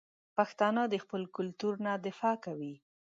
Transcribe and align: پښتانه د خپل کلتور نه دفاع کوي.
پښتانه 0.35 0.81
د 0.89 0.95
خپل 1.03 1.21
کلتور 1.35 1.73
نه 1.85 1.93
دفاع 2.07 2.35
کوي. 2.45 2.73